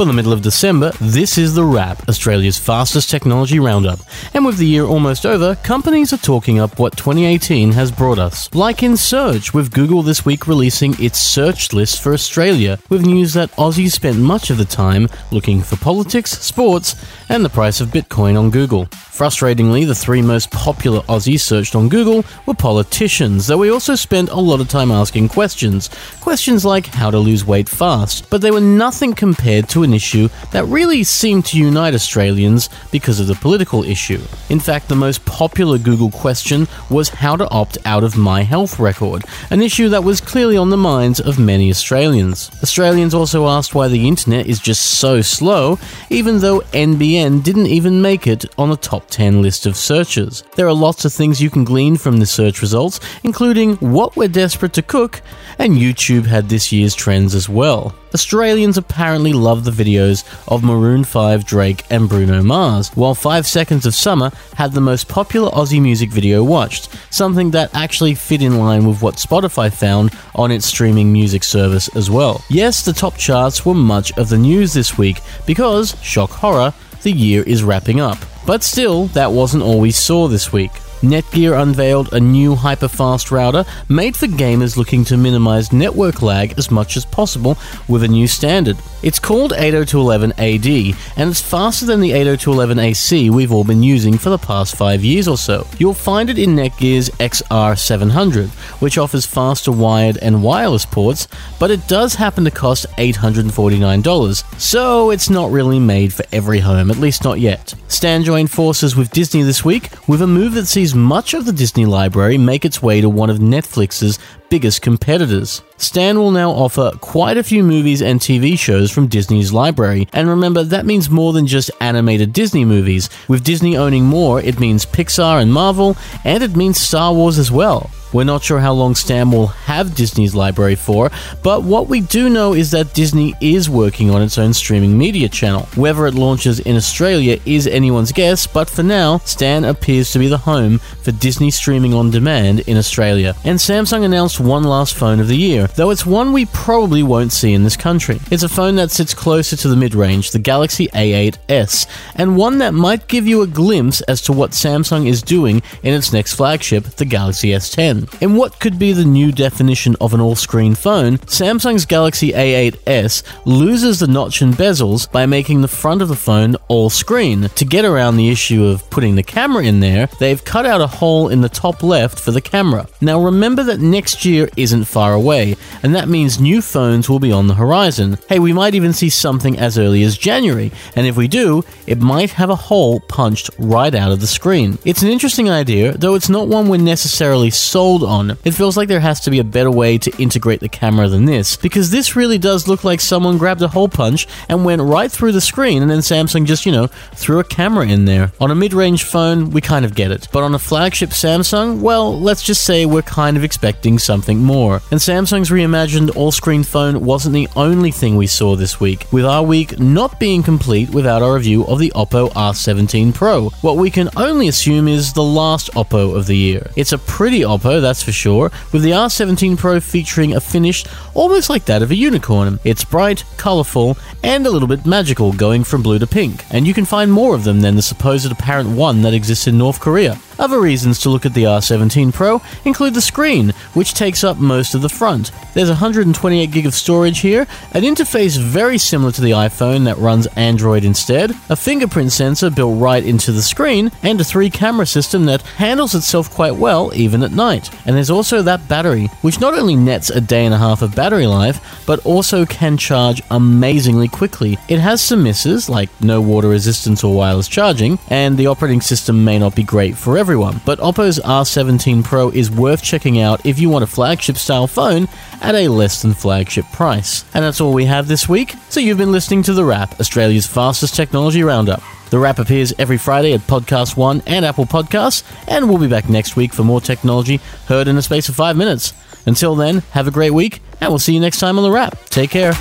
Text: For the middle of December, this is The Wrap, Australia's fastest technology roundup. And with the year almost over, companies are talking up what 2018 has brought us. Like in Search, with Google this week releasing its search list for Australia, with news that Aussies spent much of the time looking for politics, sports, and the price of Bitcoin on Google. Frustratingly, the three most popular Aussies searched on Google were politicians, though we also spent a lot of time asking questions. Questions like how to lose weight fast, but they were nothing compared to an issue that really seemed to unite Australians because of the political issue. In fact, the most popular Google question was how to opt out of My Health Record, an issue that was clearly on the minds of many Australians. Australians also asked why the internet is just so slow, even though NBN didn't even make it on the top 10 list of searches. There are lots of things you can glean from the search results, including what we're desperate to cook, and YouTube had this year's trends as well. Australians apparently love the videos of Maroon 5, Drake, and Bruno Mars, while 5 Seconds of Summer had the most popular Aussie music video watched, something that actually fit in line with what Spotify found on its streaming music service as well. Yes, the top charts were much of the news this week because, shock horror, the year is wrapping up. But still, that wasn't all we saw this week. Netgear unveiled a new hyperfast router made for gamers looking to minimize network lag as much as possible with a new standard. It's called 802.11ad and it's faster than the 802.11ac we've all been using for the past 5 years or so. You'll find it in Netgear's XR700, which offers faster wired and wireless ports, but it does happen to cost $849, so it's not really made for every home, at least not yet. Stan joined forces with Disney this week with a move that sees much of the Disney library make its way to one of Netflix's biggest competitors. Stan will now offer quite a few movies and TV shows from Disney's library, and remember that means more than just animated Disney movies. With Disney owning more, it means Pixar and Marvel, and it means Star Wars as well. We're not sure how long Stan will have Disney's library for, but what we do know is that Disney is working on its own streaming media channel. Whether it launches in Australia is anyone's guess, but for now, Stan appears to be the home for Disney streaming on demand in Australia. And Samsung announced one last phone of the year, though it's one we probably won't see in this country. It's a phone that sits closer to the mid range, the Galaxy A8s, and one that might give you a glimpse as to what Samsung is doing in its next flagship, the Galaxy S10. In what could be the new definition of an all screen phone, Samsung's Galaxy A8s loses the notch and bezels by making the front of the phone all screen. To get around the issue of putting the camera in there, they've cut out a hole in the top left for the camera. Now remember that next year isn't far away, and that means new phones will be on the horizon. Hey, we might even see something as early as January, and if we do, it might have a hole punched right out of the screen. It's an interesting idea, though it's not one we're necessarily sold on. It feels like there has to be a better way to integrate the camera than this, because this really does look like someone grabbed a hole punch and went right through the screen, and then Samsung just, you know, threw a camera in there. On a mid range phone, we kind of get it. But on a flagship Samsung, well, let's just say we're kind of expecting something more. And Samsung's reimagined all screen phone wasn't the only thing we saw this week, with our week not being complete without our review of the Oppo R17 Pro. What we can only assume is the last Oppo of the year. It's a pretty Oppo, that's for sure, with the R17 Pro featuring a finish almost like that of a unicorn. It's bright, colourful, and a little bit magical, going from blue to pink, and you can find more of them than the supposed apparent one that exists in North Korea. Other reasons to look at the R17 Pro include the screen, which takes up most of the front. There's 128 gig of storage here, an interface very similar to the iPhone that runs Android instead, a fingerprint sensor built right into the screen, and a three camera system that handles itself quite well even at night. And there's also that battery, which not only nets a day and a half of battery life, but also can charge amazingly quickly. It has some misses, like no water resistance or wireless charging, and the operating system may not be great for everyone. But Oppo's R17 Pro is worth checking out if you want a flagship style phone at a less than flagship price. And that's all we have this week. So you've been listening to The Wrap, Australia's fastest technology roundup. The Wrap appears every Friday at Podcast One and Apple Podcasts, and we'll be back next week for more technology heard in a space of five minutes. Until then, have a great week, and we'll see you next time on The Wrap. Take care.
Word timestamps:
For 0.00 0.06
the 0.06 0.14
middle 0.14 0.32
of 0.32 0.40
December, 0.40 0.92
this 0.98 1.36
is 1.36 1.54
The 1.54 1.62
Wrap, 1.62 2.08
Australia's 2.08 2.58
fastest 2.58 3.10
technology 3.10 3.60
roundup. 3.60 4.00
And 4.32 4.46
with 4.46 4.56
the 4.56 4.66
year 4.66 4.84
almost 4.84 5.26
over, 5.26 5.56
companies 5.56 6.14
are 6.14 6.16
talking 6.16 6.58
up 6.58 6.78
what 6.78 6.96
2018 6.96 7.72
has 7.72 7.92
brought 7.92 8.18
us. 8.18 8.48
Like 8.54 8.82
in 8.82 8.96
Search, 8.96 9.52
with 9.52 9.74
Google 9.74 10.02
this 10.02 10.24
week 10.24 10.46
releasing 10.46 10.98
its 10.98 11.18
search 11.18 11.74
list 11.74 12.00
for 12.00 12.14
Australia, 12.14 12.78
with 12.88 13.04
news 13.04 13.34
that 13.34 13.52
Aussies 13.56 13.92
spent 13.92 14.16
much 14.16 14.48
of 14.48 14.56
the 14.56 14.64
time 14.64 15.06
looking 15.32 15.60
for 15.60 15.76
politics, 15.76 16.30
sports, 16.30 16.94
and 17.28 17.44
the 17.44 17.50
price 17.50 17.82
of 17.82 17.90
Bitcoin 17.90 18.38
on 18.38 18.48
Google. 18.48 18.86
Frustratingly, 19.20 19.86
the 19.86 19.94
three 19.94 20.22
most 20.22 20.50
popular 20.50 21.02
Aussies 21.02 21.40
searched 21.40 21.74
on 21.74 21.90
Google 21.90 22.24
were 22.46 22.54
politicians, 22.54 23.46
though 23.46 23.58
we 23.58 23.68
also 23.68 23.94
spent 23.94 24.30
a 24.30 24.40
lot 24.40 24.62
of 24.62 24.68
time 24.68 24.90
asking 24.90 25.28
questions. 25.28 25.90
Questions 26.22 26.64
like 26.64 26.86
how 26.86 27.10
to 27.10 27.18
lose 27.18 27.44
weight 27.44 27.68
fast, 27.68 28.30
but 28.30 28.40
they 28.40 28.50
were 28.50 28.62
nothing 28.62 29.12
compared 29.12 29.68
to 29.68 29.82
an 29.82 29.89
issue 29.94 30.28
that 30.52 30.64
really 30.64 31.04
seemed 31.04 31.46
to 31.46 31.58
unite 31.58 31.94
Australians 31.94 32.68
because 32.90 33.20
of 33.20 33.26
the 33.26 33.34
political 33.34 33.84
issue. 33.84 34.20
In 34.48 34.60
fact, 34.60 34.88
the 34.88 34.96
most 34.96 35.24
popular 35.24 35.78
Google 35.78 36.10
question 36.10 36.66
was 36.88 37.08
how 37.08 37.36
to 37.36 37.48
opt 37.50 37.78
out 37.84 38.04
of 38.04 38.16
My 38.16 38.42
Health 38.42 38.78
Record, 38.78 39.24
an 39.50 39.62
issue 39.62 39.88
that 39.88 40.04
was 40.04 40.20
clearly 40.20 40.56
on 40.56 40.70
the 40.70 40.76
minds 40.76 41.20
of 41.20 41.38
many 41.38 41.70
Australians. 41.70 42.50
Australians 42.62 43.14
also 43.14 43.46
asked 43.46 43.74
why 43.74 43.88
the 43.88 44.08
internet 44.08 44.46
is 44.46 44.58
just 44.58 44.98
so 44.98 45.20
slow, 45.22 45.78
even 46.08 46.38
though 46.40 46.60
NBN 46.72 47.42
didn't 47.42 47.66
even 47.66 48.02
make 48.02 48.26
it 48.26 48.44
on 48.58 48.70
the 48.70 48.76
top 48.76 49.08
10 49.08 49.42
list 49.42 49.66
of 49.66 49.76
searches. 49.76 50.42
There 50.56 50.66
are 50.66 50.72
lots 50.72 51.04
of 51.04 51.12
things 51.12 51.40
you 51.40 51.50
can 51.50 51.64
glean 51.64 51.96
from 51.96 52.18
the 52.18 52.26
search 52.26 52.62
results, 52.62 53.00
including 53.24 53.76
what 53.76 54.16
we're 54.16 54.28
desperate 54.28 54.72
to 54.74 54.82
cook, 54.82 55.22
and 55.58 55.74
YouTube 55.74 56.26
had 56.26 56.48
this 56.48 56.72
year's 56.72 56.94
trends 56.94 57.34
as 57.34 57.48
well. 57.48 57.94
Australians 58.12 58.76
apparently 58.76 59.32
love 59.32 59.64
the 59.64 59.70
videos 59.70 60.24
of 60.48 60.64
Maroon 60.64 61.04
5, 61.04 61.44
Drake, 61.44 61.84
and 61.90 62.08
Bruno 62.08 62.42
Mars, 62.42 62.88
while 62.96 63.14
5 63.14 63.46
Seconds 63.46 63.86
of 63.86 63.94
Summer 63.94 64.32
had 64.56 64.72
the 64.72 64.80
most 64.80 65.08
popular 65.08 65.50
Aussie 65.50 65.80
music 65.80 66.10
video 66.10 66.42
watched, 66.42 66.88
something 67.12 67.52
that 67.52 67.74
actually 67.74 68.14
fit 68.16 68.42
in 68.42 68.58
line 68.58 68.84
with 68.84 69.00
what 69.00 69.14
Spotify 69.14 69.72
found 69.72 70.10
on 70.34 70.50
its 70.50 70.66
streaming 70.66 71.12
music 71.12 71.44
service 71.44 71.88
as 71.94 72.10
well. 72.10 72.44
Yes, 72.48 72.84
the 72.84 72.92
top 72.92 73.16
charts 73.16 73.64
were 73.64 73.74
much 73.74 74.10
of 74.18 74.28
the 74.28 74.38
news 74.38 74.72
this 74.72 74.98
week 74.98 75.20
because, 75.46 75.94
shock 76.02 76.30
horror, 76.30 76.74
the 77.02 77.12
year 77.12 77.42
is 77.44 77.62
wrapping 77.62 78.00
up. 78.00 78.18
But 78.44 78.64
still, 78.64 79.06
that 79.08 79.30
wasn't 79.30 79.62
all 79.62 79.78
we 79.78 79.92
saw 79.92 80.26
this 80.26 80.52
week. 80.52 80.72
Netgear 81.02 81.60
unveiled 81.62 82.12
a 82.12 82.20
new 82.20 82.54
hyperfast 82.54 83.30
router 83.30 83.64
made 83.88 84.16
for 84.16 84.26
gamers 84.26 84.76
looking 84.76 85.04
to 85.04 85.16
minimize 85.16 85.72
network 85.72 86.20
lag 86.20 86.52
as 86.58 86.70
much 86.70 86.96
as 86.96 87.06
possible 87.06 87.56
with 87.88 88.04
a 88.04 88.08
new 88.08 88.26
standard. 88.26 88.76
It's 89.02 89.18
called 89.18 89.52
802.11ad 89.52 90.96
and 91.16 91.30
it's 91.30 91.40
faster 91.40 91.86
than 91.86 92.00
the 92.00 92.10
802.11ac 92.10 93.30
we've 93.30 93.52
all 93.52 93.64
been 93.64 93.82
using 93.82 94.18
for 94.18 94.28
the 94.28 94.36
past 94.36 94.76
5 94.76 95.02
years 95.02 95.26
or 95.26 95.38
so. 95.38 95.66
You'll 95.78 95.94
find 95.94 96.28
it 96.28 96.38
in 96.38 96.54
Netgear's 96.54 97.08
XR700, 97.10 98.50
which 98.82 98.98
offers 98.98 99.24
faster 99.24 99.72
wired 99.72 100.18
and 100.18 100.42
wireless 100.42 100.84
ports, 100.84 101.28
but 101.58 101.70
it 101.70 101.88
does 101.88 102.14
happen 102.14 102.44
to 102.44 102.50
cost 102.50 102.86
$849, 102.98 104.60
so 104.60 105.10
it's 105.10 105.30
not 105.30 105.50
really 105.50 105.78
made 105.78 106.12
for 106.12 106.26
every 106.30 106.58
home, 106.58 106.90
at 106.90 106.98
least 106.98 107.24
not 107.24 107.40
yet. 107.40 107.74
Stan 107.88 108.22
joined 108.22 108.50
forces 108.50 108.94
with 108.94 109.12
Disney 109.12 109.42
this 109.42 109.64
week 109.64 109.88
with 110.06 110.20
a 110.20 110.26
move 110.26 110.52
that 110.54 110.66
sees 110.66 110.89
much 110.94 111.34
of 111.34 111.44
the 111.44 111.52
Disney 111.52 111.86
library 111.86 112.38
make 112.38 112.64
its 112.64 112.82
way 112.82 113.00
to 113.00 113.08
one 113.08 113.30
of 113.30 113.38
Netflix's 113.38 114.18
biggest 114.48 114.82
competitors. 114.82 115.62
Stan 115.76 116.18
will 116.18 116.30
now 116.30 116.50
offer 116.50 116.92
quite 117.00 117.36
a 117.36 117.42
few 117.42 117.62
movies 117.62 118.02
and 118.02 118.20
TV 118.20 118.58
shows 118.58 118.90
from 118.90 119.06
Disney's 119.06 119.52
library, 119.52 120.08
and 120.12 120.28
remember 120.28 120.62
that 120.64 120.86
means 120.86 121.08
more 121.08 121.32
than 121.32 121.46
just 121.46 121.70
animated 121.80 122.32
Disney 122.32 122.64
movies. 122.64 123.08
With 123.28 123.44
Disney 123.44 123.76
owning 123.76 124.04
more, 124.04 124.40
it 124.40 124.60
means 124.60 124.86
Pixar 124.86 125.40
and 125.40 125.52
Marvel, 125.52 125.96
and 126.24 126.42
it 126.42 126.56
means 126.56 126.80
Star 126.80 127.12
Wars 127.12 127.38
as 127.38 127.50
well. 127.50 127.90
We're 128.12 128.24
not 128.24 128.42
sure 128.42 128.58
how 128.58 128.72
long 128.72 128.94
Stan 128.94 129.30
will 129.30 129.46
have 129.48 129.94
Disney's 129.94 130.34
library 130.34 130.74
for, 130.74 131.10
but 131.42 131.62
what 131.62 131.88
we 131.88 132.00
do 132.00 132.28
know 132.28 132.54
is 132.54 132.72
that 132.72 132.92
Disney 132.92 133.34
is 133.40 133.70
working 133.70 134.10
on 134.10 134.20
its 134.20 134.36
own 134.36 134.52
streaming 134.52 134.98
media 134.98 135.28
channel. 135.28 135.68
Whether 135.76 136.06
it 136.06 136.14
launches 136.14 136.58
in 136.60 136.76
Australia 136.76 137.40
is 137.46 137.66
anyone's 137.66 138.12
guess, 138.12 138.46
but 138.46 138.68
for 138.68 138.82
now, 138.82 139.18
Stan 139.18 139.64
appears 139.64 140.10
to 140.12 140.18
be 140.18 140.26
the 140.26 140.38
home 140.38 140.78
for 140.78 141.12
Disney 141.12 141.50
streaming 141.50 141.94
on 141.94 142.10
demand 142.10 142.60
in 142.60 142.76
Australia. 142.76 143.36
And 143.44 143.58
Samsung 143.58 144.04
announced 144.04 144.40
one 144.40 144.64
last 144.64 144.94
phone 144.94 145.20
of 145.20 145.28
the 145.28 145.36
year, 145.36 145.68
though 145.68 145.90
it's 145.90 146.04
one 146.04 146.32
we 146.32 146.46
probably 146.46 147.02
won't 147.02 147.32
see 147.32 147.52
in 147.52 147.62
this 147.62 147.76
country. 147.76 148.20
It's 148.30 148.42
a 148.42 148.48
phone 148.48 148.74
that 148.76 148.90
sits 148.90 149.14
closer 149.14 149.56
to 149.56 149.68
the 149.68 149.76
mid 149.76 149.94
range, 149.94 150.32
the 150.32 150.38
Galaxy 150.38 150.88
A8s, 150.88 151.86
and 152.16 152.36
one 152.36 152.58
that 152.58 152.74
might 152.74 153.08
give 153.08 153.26
you 153.26 153.42
a 153.42 153.46
glimpse 153.46 154.00
as 154.02 154.20
to 154.22 154.32
what 154.32 154.50
Samsung 154.50 155.06
is 155.06 155.22
doing 155.22 155.62
in 155.82 155.94
its 155.94 156.12
next 156.12 156.34
flagship, 156.34 156.84
the 156.84 157.04
Galaxy 157.04 157.50
S10. 157.50 157.99
In 158.20 158.36
what 158.36 158.60
could 158.60 158.78
be 158.78 158.92
the 158.92 159.04
new 159.04 159.32
definition 159.32 159.96
of 160.00 160.14
an 160.14 160.20
all 160.20 160.36
screen 160.36 160.74
phone, 160.74 161.18
Samsung's 161.18 161.86
Galaxy 161.86 162.32
A8s 162.32 163.22
loses 163.44 163.98
the 163.98 164.06
notch 164.06 164.42
and 164.42 164.54
bezels 164.54 165.10
by 165.10 165.26
making 165.26 165.60
the 165.60 165.68
front 165.68 166.02
of 166.02 166.08
the 166.08 166.16
phone 166.16 166.56
all 166.68 166.90
screen. 166.90 167.48
To 167.56 167.64
get 167.64 167.84
around 167.84 168.16
the 168.16 168.30
issue 168.30 168.64
of 168.64 168.88
putting 168.90 169.14
the 169.14 169.22
camera 169.22 169.64
in 169.64 169.80
there, 169.80 170.08
they've 170.18 170.44
cut 170.44 170.66
out 170.66 170.80
a 170.80 170.86
hole 170.86 171.28
in 171.28 171.40
the 171.40 171.48
top 171.48 171.82
left 171.82 172.18
for 172.18 172.30
the 172.30 172.40
camera. 172.40 172.86
Now 173.00 173.20
remember 173.20 173.62
that 173.64 173.80
next 173.80 174.24
year 174.24 174.48
isn't 174.56 174.84
far 174.84 175.14
away, 175.14 175.56
and 175.82 175.94
that 175.94 176.08
means 176.08 176.40
new 176.40 176.62
phones 176.62 177.08
will 177.08 177.20
be 177.20 177.32
on 177.32 177.46
the 177.46 177.54
horizon. 177.54 178.18
Hey, 178.28 178.38
we 178.38 178.52
might 178.52 178.74
even 178.74 178.92
see 178.92 179.10
something 179.10 179.58
as 179.58 179.78
early 179.78 180.02
as 180.02 180.16
January, 180.16 180.72
and 180.96 181.06
if 181.06 181.16
we 181.16 181.28
do, 181.28 181.64
it 181.86 182.00
might 182.00 182.30
have 182.30 182.50
a 182.50 182.56
hole 182.56 183.00
punched 183.00 183.50
right 183.58 183.94
out 183.94 184.12
of 184.12 184.20
the 184.20 184.26
screen. 184.26 184.78
It's 184.84 185.02
an 185.02 185.08
interesting 185.08 185.50
idea, 185.50 185.92
though 185.92 186.14
it's 186.14 186.28
not 186.28 186.48
one 186.48 186.68
we're 186.68 186.78
necessarily 186.78 187.50
sold 187.50 187.89
on. 187.98 188.38
It 188.44 188.52
feels 188.52 188.76
like 188.76 188.88
there 188.88 189.00
has 189.00 189.20
to 189.20 189.30
be 189.30 189.40
a 189.40 189.44
better 189.44 189.70
way 189.70 189.98
to 189.98 190.22
integrate 190.22 190.60
the 190.60 190.68
camera 190.68 191.08
than 191.08 191.24
this, 191.24 191.56
because 191.56 191.90
this 191.90 192.16
really 192.16 192.38
does 192.38 192.68
look 192.68 192.84
like 192.84 193.00
someone 193.00 193.38
grabbed 193.38 193.62
a 193.62 193.68
hole 193.68 193.88
punch 193.88 194.26
and 194.48 194.64
went 194.64 194.82
right 194.82 195.10
through 195.10 195.32
the 195.32 195.40
screen, 195.40 195.82
and 195.82 195.90
then 195.90 195.98
Samsung 195.98 196.46
just, 196.46 196.64
you 196.64 196.72
know, 196.72 196.86
threw 196.86 197.40
a 197.40 197.44
camera 197.44 197.86
in 197.86 198.04
there. 198.04 198.32
On 198.40 198.50
a 198.50 198.54
mid 198.54 198.72
range 198.72 199.04
phone, 199.04 199.50
we 199.50 199.60
kind 199.60 199.84
of 199.84 199.94
get 199.94 200.10
it. 200.10 200.28
But 200.32 200.42
on 200.44 200.54
a 200.54 200.58
flagship 200.58 201.10
Samsung, 201.10 201.80
well, 201.80 202.18
let's 202.18 202.42
just 202.42 202.64
say 202.64 202.86
we're 202.86 203.02
kind 203.02 203.36
of 203.36 203.44
expecting 203.44 203.98
something 203.98 204.38
more. 204.38 204.80
And 204.90 205.00
Samsung's 205.00 205.50
reimagined 205.50 206.14
all 206.16 206.32
screen 206.32 206.62
phone 206.62 207.04
wasn't 207.04 207.34
the 207.34 207.48
only 207.56 207.90
thing 207.90 208.16
we 208.16 208.26
saw 208.26 208.56
this 208.56 208.78
week, 208.80 209.06
with 209.12 209.24
our 209.24 209.42
week 209.42 209.78
not 209.80 210.20
being 210.20 210.42
complete 210.42 210.90
without 210.90 211.22
our 211.22 211.34
review 211.34 211.64
of 211.66 211.78
the 211.78 211.92
Oppo 211.94 212.30
R17 212.30 213.14
Pro. 213.14 213.48
What 213.60 213.76
we 213.76 213.90
can 213.90 214.08
only 214.16 214.48
assume 214.48 214.88
is 214.88 215.12
the 215.12 215.22
last 215.22 215.70
Oppo 215.72 216.16
of 216.16 216.26
the 216.26 216.36
year. 216.36 216.70
It's 216.76 216.92
a 216.92 216.98
pretty 216.98 217.40
Oppo, 217.40 217.79
that's 217.80 218.02
for 218.02 218.12
sure, 218.12 218.50
with 218.72 218.82
the 218.82 218.90
R17 218.90 219.58
Pro 219.58 219.80
featuring 219.80 220.34
a 220.34 220.40
finish 220.40 220.84
almost 221.14 221.50
like 221.50 221.64
that 221.66 221.82
of 221.82 221.90
a 221.90 221.94
unicorn. 221.94 222.58
It's 222.64 222.84
bright, 222.84 223.24
colourful, 223.36 223.96
and 224.22 224.46
a 224.46 224.50
little 224.50 224.68
bit 224.68 224.86
magical, 224.86 225.32
going 225.32 225.64
from 225.64 225.82
blue 225.82 225.98
to 225.98 226.06
pink, 226.06 226.44
and 226.50 226.66
you 226.66 226.74
can 226.74 226.84
find 226.84 227.12
more 227.12 227.34
of 227.34 227.44
them 227.44 227.60
than 227.60 227.76
the 227.76 227.82
supposed 227.82 228.30
apparent 228.30 228.70
one 228.70 229.02
that 229.02 229.14
exists 229.14 229.46
in 229.46 229.58
North 229.58 229.80
Korea. 229.80 230.18
Other 230.40 230.58
reasons 230.58 230.98
to 231.00 231.10
look 231.10 231.26
at 231.26 231.34
the 231.34 231.42
R17 231.42 232.14
Pro 232.14 232.40
include 232.64 232.94
the 232.94 233.02
screen, 233.02 233.50
which 233.74 233.92
takes 233.92 234.24
up 234.24 234.38
most 234.38 234.74
of 234.74 234.80
the 234.80 234.88
front. 234.88 235.32
There's 235.52 235.68
128 235.68 236.50
gig 236.50 236.64
of 236.64 236.72
storage 236.72 237.20
here, 237.20 237.46
an 237.72 237.82
interface 237.82 238.38
very 238.38 238.78
similar 238.78 239.12
to 239.12 239.20
the 239.20 239.32
iPhone 239.32 239.84
that 239.84 239.98
runs 239.98 240.26
Android 240.28 240.82
instead, 240.82 241.32
a 241.50 241.56
fingerprint 241.56 242.12
sensor 242.12 242.48
built 242.48 242.80
right 242.80 243.04
into 243.04 243.32
the 243.32 243.42
screen, 243.42 243.90
and 244.02 244.18
a 244.18 244.24
three 244.24 244.48
camera 244.48 244.86
system 244.86 245.26
that 245.26 245.42
handles 245.42 245.94
itself 245.94 246.30
quite 246.30 246.56
well 246.56 246.90
even 246.94 247.22
at 247.22 247.32
night. 247.32 247.68
And 247.84 247.94
there's 247.94 248.08
also 248.08 248.40
that 248.40 248.66
battery, 248.66 249.08
which 249.20 249.40
not 249.40 249.52
only 249.52 249.76
nets 249.76 250.08
a 250.08 250.22
day 250.22 250.46
and 250.46 250.54
a 250.54 250.58
half 250.58 250.80
of 250.80 250.94
battery 250.94 251.26
life, 251.26 251.84
but 251.86 251.98
also 252.06 252.46
can 252.46 252.78
charge 252.78 253.20
amazingly 253.30 254.08
quickly. 254.08 254.56
It 254.70 254.78
has 254.78 255.02
some 255.02 255.22
misses, 255.22 255.68
like 255.68 255.90
no 256.00 256.22
water 256.22 256.48
resistance 256.48 257.04
or 257.04 257.14
wireless 257.14 257.46
charging, 257.46 257.98
and 258.08 258.38
the 258.38 258.46
operating 258.46 258.80
system 258.80 259.22
may 259.22 259.38
not 259.38 259.54
be 259.54 259.62
great 259.62 259.98
for 259.98 260.16
everyone. 260.30 260.60
But 260.64 260.78
Oppo's 260.78 261.18
R17 261.18 262.04
Pro 262.04 262.30
is 262.30 262.52
worth 262.52 262.84
checking 262.84 263.20
out 263.20 263.44
if 263.44 263.58
you 263.58 263.68
want 263.68 263.82
a 263.82 263.86
flagship 263.88 264.36
style 264.36 264.68
phone 264.68 265.08
at 265.42 265.56
a 265.56 265.66
less 265.66 266.02
than 266.02 266.14
flagship 266.14 266.64
price. 266.66 267.24
And 267.34 267.42
that's 267.42 267.60
all 267.60 267.72
we 267.72 267.86
have 267.86 268.06
this 268.06 268.28
week. 268.28 268.54
So 268.68 268.78
you've 268.78 268.96
been 268.96 269.10
listening 269.10 269.42
to 269.42 269.52
The 269.52 269.64
Wrap, 269.64 269.98
Australia's 269.98 270.46
fastest 270.46 270.94
technology 270.94 271.42
roundup. 271.42 271.82
The 272.10 272.20
Wrap 272.20 272.38
appears 272.38 272.72
every 272.78 272.96
Friday 272.96 273.32
at 273.32 273.40
Podcast 273.40 273.96
One 273.96 274.22
and 274.24 274.44
Apple 274.44 274.66
Podcasts, 274.66 275.24
and 275.48 275.68
we'll 275.68 275.78
be 275.78 275.88
back 275.88 276.08
next 276.08 276.36
week 276.36 276.52
for 276.52 276.62
more 276.62 276.80
technology 276.80 277.38
heard 277.66 277.88
in 277.88 277.96
a 277.96 278.02
space 278.02 278.28
of 278.28 278.36
five 278.36 278.56
minutes. 278.56 278.92
Until 279.26 279.56
then, 279.56 279.78
have 279.90 280.06
a 280.06 280.12
great 280.12 280.30
week, 280.30 280.62
and 280.80 280.90
we'll 280.90 281.00
see 281.00 281.14
you 281.14 281.20
next 281.20 281.40
time 281.40 281.58
on 281.58 281.64
The 281.64 281.72
Wrap. 281.72 281.98
Take 282.04 282.30
care. 282.30 282.52